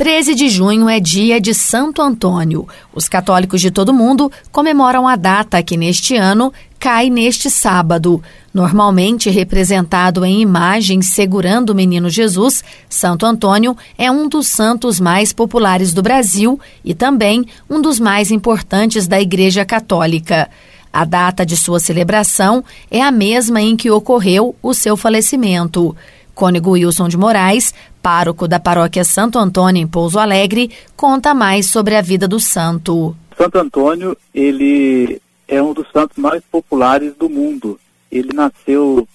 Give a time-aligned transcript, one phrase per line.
[0.00, 2.66] 13 de junho é dia de Santo Antônio.
[2.90, 8.22] Os católicos de todo mundo comemoram a data que neste ano cai neste sábado.
[8.54, 15.34] Normalmente representado em imagem segurando o menino Jesus, Santo Antônio é um dos santos mais
[15.34, 20.48] populares do Brasil e também um dos mais importantes da Igreja Católica.
[20.90, 25.94] A data de sua celebração é a mesma em que ocorreu o seu falecimento.
[26.40, 31.94] Cônego Wilson de Moraes, pároco da paróquia Santo Antônio em Pouso Alegre, conta mais sobre
[31.94, 33.14] a vida do santo.
[33.36, 37.78] Santo Antônio, ele é um dos santos mais populares do mundo.
[38.10, 39.06] Ele nasceu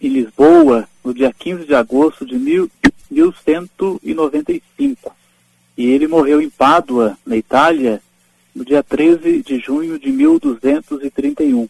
[0.00, 2.70] em Lisboa no dia 15 de agosto de mil,
[3.10, 5.12] 1195
[5.76, 8.00] e ele morreu em Pádua, na Itália,
[8.54, 11.68] no dia 13 de junho de 1231.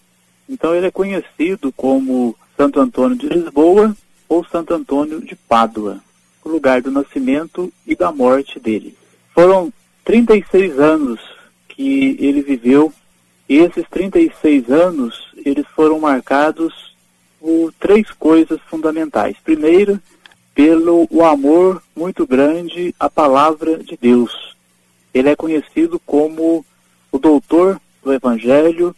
[0.48, 3.92] Então ele é conhecido como Santo Antônio de Lisboa
[4.28, 6.00] ou Santo Antônio de Pádua,
[6.44, 8.96] o lugar do nascimento e da morte dele.
[9.34, 9.72] Foram
[10.04, 11.20] 36 anos
[11.68, 12.92] que ele viveu
[13.48, 16.94] e esses 36 anos eles foram marcados
[17.38, 19.36] por três coisas fundamentais.
[19.44, 20.00] Primeiro,
[20.54, 24.56] pelo o amor muito grande à palavra de Deus.
[25.12, 26.64] Ele é conhecido como
[27.12, 28.94] o doutor do Evangelho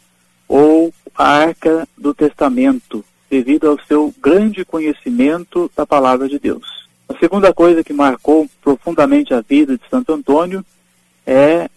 [0.47, 6.89] ou a arca do Testamento, devido ao seu grande conhecimento da palavra de Deus.
[7.09, 10.65] A segunda coisa que marcou profundamente a vida de Santo Antônio
[11.27, 11.69] é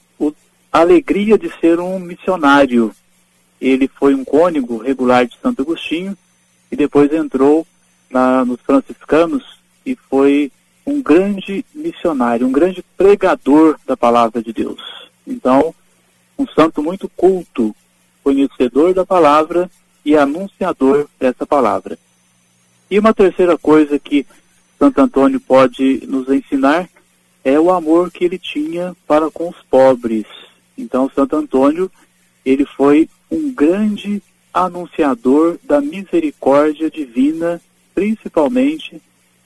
[0.72, 2.94] a alegria de ser um missionário.
[3.60, 6.18] Ele foi um cônego regular de Santo Agostinho
[6.72, 7.68] e depois entrou
[8.10, 9.44] na, nos franciscanos
[9.86, 10.52] e foi
[10.86, 14.82] um grande missionário, um grande pregador da palavra de Deus.
[15.28, 15.76] Então,
[16.38, 17.76] um santo muito culto,
[18.24, 19.70] conhecedor da palavra
[20.04, 21.98] e anunciador dessa palavra.
[22.90, 24.26] E uma terceira coisa que
[24.78, 26.90] Santo Antônio pode nos ensinar
[27.44, 30.26] é o amor que ele tinha para com os pobres.
[30.78, 31.92] Então, Santo Antônio,
[32.46, 34.22] ele foi um grande
[34.54, 37.62] anunciador da misericórdia divina,
[37.94, 39.02] principalmente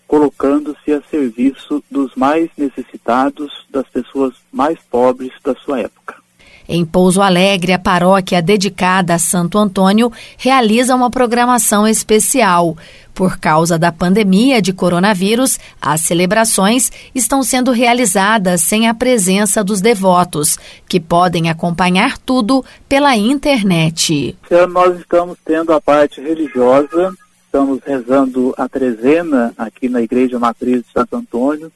[0.08, 6.25] colocando-se a serviço dos mais necessitados, das pessoas mais pobres da sua época.
[6.68, 12.76] Em Pouso Alegre, a paróquia dedicada a Santo Antônio realiza uma programação especial.
[13.14, 19.80] Por causa da pandemia de coronavírus, as celebrações estão sendo realizadas sem a presença dos
[19.80, 20.58] devotos,
[20.90, 24.36] que podem acompanhar tudo pela internet.
[24.70, 27.14] Nós estamos tendo a parte religiosa,
[27.46, 31.72] estamos rezando a trezena aqui na Igreja Matriz de Santo Antônio,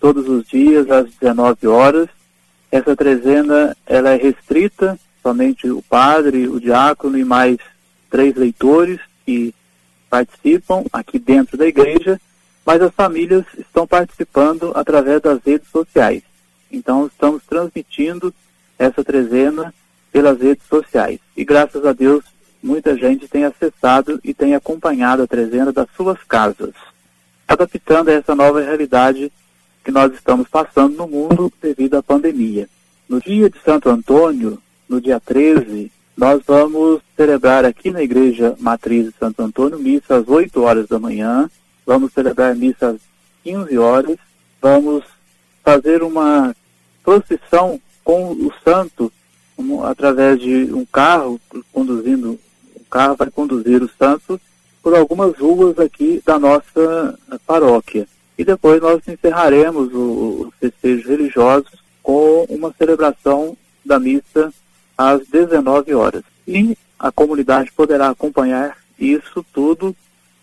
[0.00, 2.08] todos os dias às 19 horas
[2.70, 7.56] essa trezena ela é restrita, somente o padre, o diácono e mais
[8.10, 9.54] três leitores que
[10.08, 12.20] participam aqui dentro da igreja,
[12.64, 16.22] mas as famílias estão participando através das redes sociais.
[16.70, 18.34] Então estamos transmitindo
[18.78, 19.72] essa trezena
[20.12, 21.18] pelas redes sociais.
[21.36, 22.24] E graças a Deus,
[22.62, 26.72] muita gente tem acessado e tem acompanhado a trezena das suas casas,
[27.46, 29.32] adaptando a essa nova realidade
[29.88, 32.68] que nós estamos passando no mundo devido à pandemia.
[33.08, 39.06] No dia de Santo Antônio, no dia 13, nós vamos celebrar aqui na Igreja Matriz
[39.06, 41.50] de Santo Antônio missa às 8 horas da manhã,
[41.86, 42.98] vamos celebrar missa às
[43.42, 44.18] 15 horas,
[44.60, 45.04] vamos
[45.64, 46.54] fazer uma
[47.02, 49.10] procissão com o santo
[49.56, 51.40] um, através de um carro
[51.72, 52.38] conduzindo,
[52.76, 54.38] o carro vai conduzir o santo
[54.82, 58.06] por algumas ruas aqui da nossa paróquia
[58.38, 61.72] e depois nós encerraremos os festejos religiosos
[62.02, 64.52] com uma celebração da missa
[64.96, 66.22] às 19 horas.
[66.46, 69.94] E a comunidade poderá acompanhar isso tudo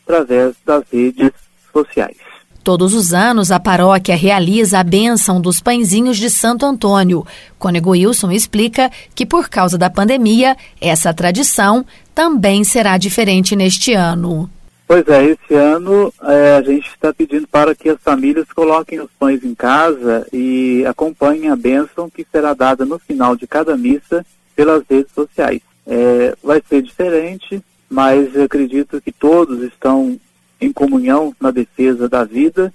[0.04, 1.32] através das redes
[1.72, 2.18] sociais.
[2.64, 7.26] Todos os anos, a paróquia realiza a bênção dos pãezinhos de Santo Antônio.
[7.60, 14.50] Cônego Wilson explica que, por causa da pandemia, essa tradição também será diferente neste ano.
[14.88, 19.10] Pois é, esse ano é, a gente está pedindo para que as famílias coloquem os
[19.18, 24.24] pães em casa e acompanhem a bênção que será dada no final de cada missa
[24.56, 25.62] pelas redes sociais.
[25.88, 30.20] É, vai ser diferente, mas eu acredito que todos estão
[30.62, 32.72] em comunhão na defesa da vida,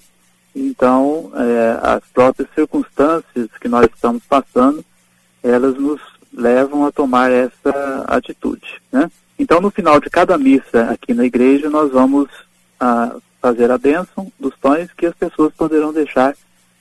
[0.55, 4.85] então é, as próprias circunstâncias que nós estamos passando,
[5.45, 6.01] elas nos
[6.33, 9.09] levam a tomar essa atitude, né?
[9.41, 12.29] Então, no final de cada missa aqui na igreja, nós vamos
[12.79, 16.35] ah, fazer a bênção dos pães que as pessoas poderão deixar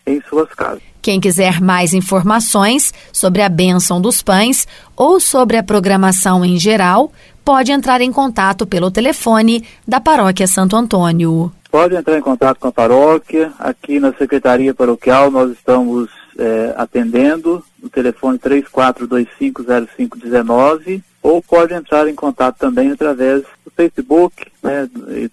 [0.06, 0.82] em suas casas.
[1.02, 7.14] Quem quiser mais informações sobre a bênção dos pães ou sobre a programação em geral,
[7.46, 11.50] pode entrar em contato pelo telefone da Paróquia Santo Antônio.
[11.72, 13.54] Pode entrar em contato com a paróquia.
[13.58, 22.16] Aqui na Secretaria Paroquial nós estamos é, atendendo no telefone 34250519 ou pode entrar em
[22.16, 25.30] contato também através do Facebook né, e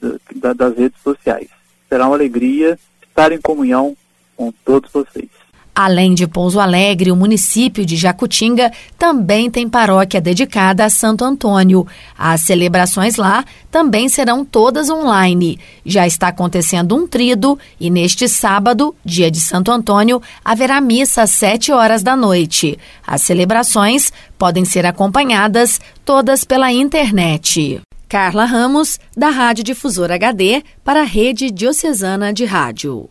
[0.54, 1.48] das redes sociais.
[1.88, 3.96] Será uma alegria estar em comunhão
[4.36, 5.30] com todos vocês.
[5.78, 11.87] Além de Pouso Alegre, o município de Jacutinga também tem paróquia dedicada a Santo Antônio.
[12.17, 15.58] As celebrações lá também serão todas online.
[15.84, 21.32] Já está acontecendo um trido e neste sábado, dia de Santo Antônio, haverá missa às
[21.32, 22.78] 7 horas da noite.
[23.06, 27.82] As celebrações podem ser acompanhadas todas pela internet.
[28.08, 33.11] Carla Ramos, da Rádio Difusora HD, para a Rede Diocesana de Rádio.